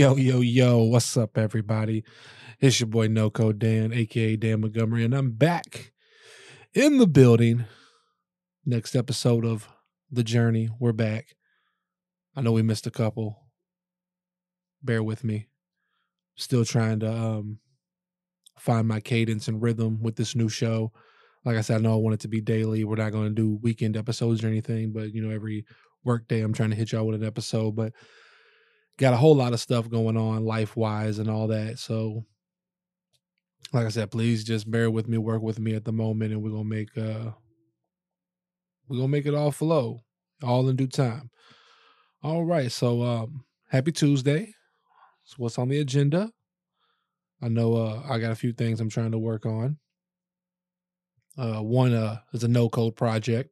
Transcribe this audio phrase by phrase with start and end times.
[0.00, 2.02] Yo, yo, yo, what's up, everybody?
[2.58, 5.92] It's your boy No Code Dan, aka Dan Montgomery, and I'm back
[6.72, 7.66] in the building.
[8.64, 9.68] Next episode of
[10.10, 10.70] The Journey.
[10.80, 11.36] We're back.
[12.34, 13.44] I know we missed a couple.
[14.82, 15.48] Bear with me.
[16.34, 17.58] Still trying to um
[18.58, 20.92] find my cadence and rhythm with this new show.
[21.44, 22.84] Like I said, I know I want it to be daily.
[22.84, 25.66] We're not going to do weekend episodes or anything, but you know, every
[26.04, 27.76] workday I'm trying to hit y'all with an episode.
[27.76, 27.92] But
[29.00, 31.78] got a whole lot of stuff going on life wise and all that.
[31.78, 32.26] So
[33.72, 36.42] like I said, please just bear with me, work with me at the moment, and
[36.42, 37.30] we're gonna make uh
[38.88, 40.00] we're gonna make it all flow,
[40.42, 41.30] all in due time.
[42.22, 44.52] All right, so um happy Tuesday.
[45.24, 46.30] So what's on the agenda?
[47.40, 49.78] I know uh I got a few things I'm trying to work on.
[51.38, 53.48] Uh one uh is a no code project.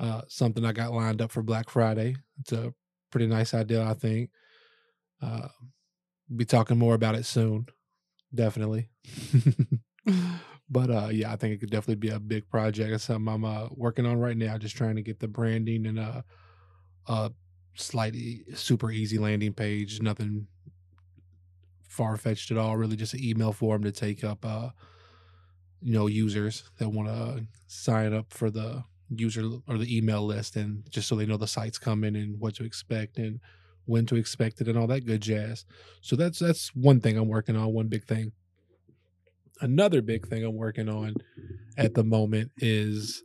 [0.00, 2.16] Uh something I got lined up for Black Friday.
[2.40, 2.74] It's a
[3.12, 4.30] pretty nice idea, I think.
[5.24, 5.48] Uh,
[6.34, 7.66] be talking more about it soon,
[8.34, 8.88] definitely.
[10.70, 12.92] but uh, yeah, I think it could definitely be a big project.
[12.92, 15.98] It's something I'm uh, working on right now, just trying to get the branding and
[15.98, 16.22] uh,
[17.06, 17.32] a
[17.74, 20.00] slightly super easy landing page.
[20.00, 20.46] Nothing
[21.88, 22.76] far fetched at all.
[22.76, 24.70] Really, just an email form to take up, uh,
[25.80, 30.56] you know, users that want to sign up for the user or the email list,
[30.56, 33.40] and just so they know the site's coming and what to expect and
[33.86, 35.64] when to expect it and all that good jazz.
[36.00, 38.32] So that's that's one thing I'm working on, one big thing.
[39.60, 41.14] Another big thing I'm working on
[41.76, 43.22] at the moment is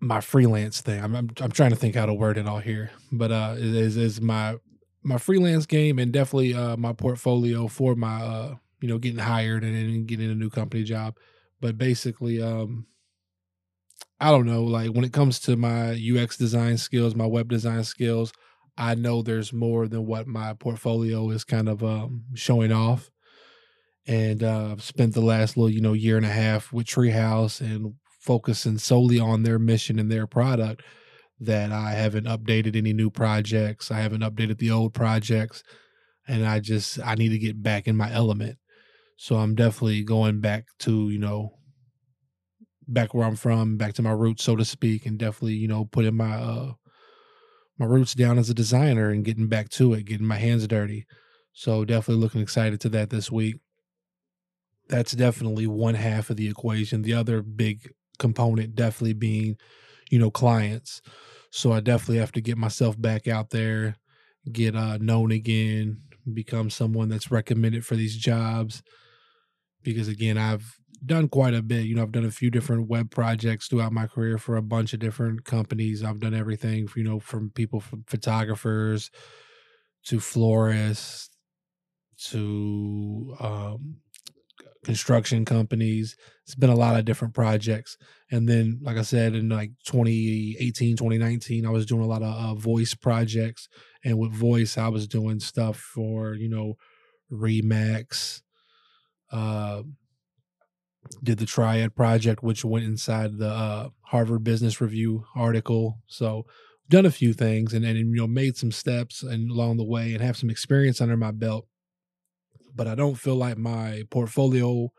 [0.00, 1.02] my freelance thing.
[1.02, 3.96] I'm, I'm I'm, trying to think how to word it all here, but uh, is
[3.96, 4.56] is my
[5.02, 9.62] my freelance game and definitely uh my portfolio for my uh you know getting hired
[9.62, 11.16] and, and getting a new company job.
[11.60, 12.86] But basically, um,
[14.18, 17.84] I don't know, like when it comes to my UX design skills, my web design
[17.84, 18.32] skills,
[18.78, 23.10] I know there's more than what my portfolio is kind of um, showing off.
[24.06, 27.60] And uh, I've spent the last little, you know, year and a half with Treehouse
[27.60, 30.82] and focusing solely on their mission and their product
[31.40, 33.90] that I haven't updated any new projects.
[33.90, 35.62] I haven't updated the old projects.
[36.28, 38.58] And I just, I need to get back in my element.
[39.16, 41.55] So I'm definitely going back to, you know,
[42.88, 45.84] back where I'm from, back to my roots, so to speak, and definitely, you know,
[45.86, 46.72] putting my uh
[47.78, 51.06] my roots down as a designer and getting back to it, getting my hands dirty.
[51.52, 53.56] So definitely looking excited to that this week.
[54.88, 57.02] That's definitely one half of the equation.
[57.02, 59.56] The other big component definitely being,
[60.10, 61.02] you know, clients.
[61.50, 63.96] So I definitely have to get myself back out there,
[64.52, 68.82] get uh known again, become someone that's recommended for these jobs.
[69.82, 71.86] Because again, I've done quite a bit.
[71.86, 74.92] You know, I've done a few different web projects throughout my career for a bunch
[74.92, 76.04] of different companies.
[76.04, 79.10] I've done everything, you know, from people from photographers
[80.06, 81.30] to florists
[82.30, 83.96] to um,
[84.84, 86.16] construction companies.
[86.44, 87.98] It's been a lot of different projects.
[88.30, 92.34] And then, like I said, in like 2018, 2019, I was doing a lot of
[92.34, 93.68] uh, voice projects.
[94.04, 96.74] And with voice, I was doing stuff for, you know,
[97.30, 98.42] Remax,
[99.32, 99.65] uh,
[101.22, 105.98] did the Triad project, which went inside the uh, Harvard Business Review article.
[106.06, 106.46] So
[106.88, 110.12] done a few things and and you know made some steps and along the way
[110.12, 111.66] and have some experience under my belt.
[112.74, 114.92] But I don't feel like my portfolio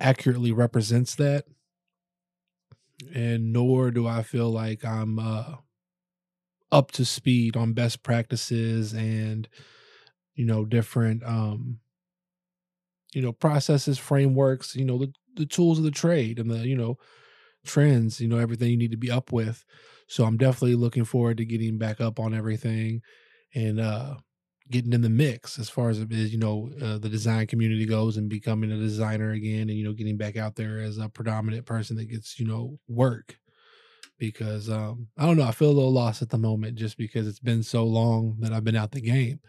[0.00, 1.44] accurately represents that,
[3.14, 5.56] and nor do I feel like I'm uh,
[6.70, 9.48] up to speed on best practices and
[10.34, 11.78] you know different um
[13.12, 16.76] you know processes frameworks you know the the tools of the trade and the you
[16.76, 16.96] know
[17.64, 19.64] trends you know everything you need to be up with.
[20.08, 23.02] So i'm definitely looking forward to getting back up on everything
[23.54, 24.16] and uh
[24.70, 27.84] getting in the mix as far as it is, you know uh, the design community
[27.84, 31.08] goes and becoming a designer again and you know getting back out there as a
[31.08, 33.38] predominant person that gets you know work.
[34.18, 37.26] Because um i don't know i feel a little lost at the moment just because
[37.26, 39.40] it's been so long that i've been out the game.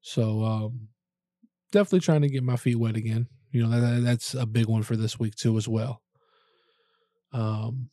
[0.00, 0.88] So um
[1.72, 4.82] definitely trying to get my feet wet again you know that, that's a big one
[4.82, 6.02] for this week too as well.
[7.32, 7.90] Um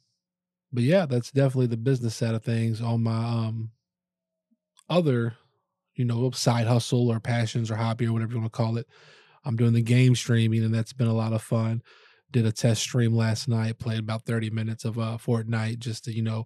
[0.72, 3.72] but yeah that's definitely the business side of things on my um
[4.90, 5.36] other
[5.96, 8.88] you know side hustle or passions or hobby or whatever you want to call it.
[9.46, 11.82] I'm doing the game streaming and that's been a lot of fun.
[12.32, 16.14] Did a test stream last night played about 30 minutes of uh fortnite just to
[16.14, 16.46] you know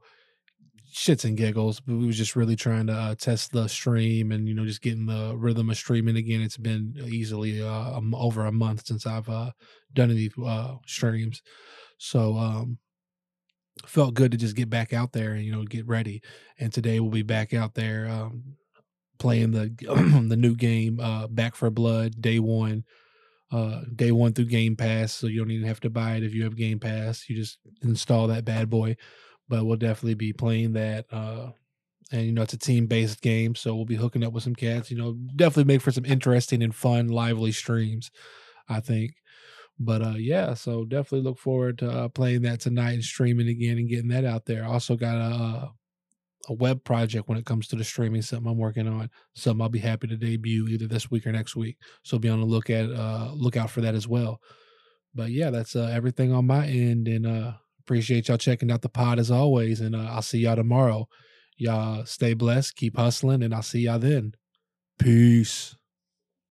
[0.94, 4.48] shits and giggles, but we was just really trying to uh, test the stream and
[4.48, 6.42] you know just getting the rhythm of streaming again.
[6.42, 9.52] It's been easily uh, over a month since I've uh,
[9.94, 11.42] done any uh, streams,
[11.98, 12.78] so um,
[13.86, 16.22] felt good to just get back out there and you know get ready.
[16.60, 18.56] And today we'll be back out there um,
[19.20, 19.74] playing the
[20.30, 22.84] the new game uh, Back 4 Blood day one,
[23.52, 25.14] uh, day one through Game Pass.
[25.14, 27.30] So you don't even have to buy it if you have Game Pass.
[27.30, 28.96] You just install that bad boy.
[29.50, 31.06] But we'll definitely be playing that.
[31.12, 31.52] Uh,
[32.12, 34.56] and you know it's a team based game, so we'll be hooking up with some
[34.56, 34.92] cats.
[34.92, 38.12] You know, definitely make for some interesting and fun, lively streams.
[38.70, 39.16] I think.
[39.80, 43.78] But uh, yeah, so definitely look forward to uh, playing that tonight and streaming again
[43.78, 44.66] and getting that out there.
[44.66, 45.72] Also got a
[46.50, 49.10] a web project when it comes to the streaming, something I'm working on.
[49.34, 51.78] Something I'll be happy to debut either this week or next week.
[52.04, 54.42] So be on the look at uh look out for that as well.
[55.16, 57.54] But yeah, that's uh, everything on my end, and uh
[57.86, 59.82] appreciate y'all checking out the pod as always.
[59.82, 61.08] And uh, I'll see y'all tomorrow.
[61.58, 64.34] Y'all stay blessed, keep hustling, and I'll see y'all then.
[65.00, 65.76] Peace.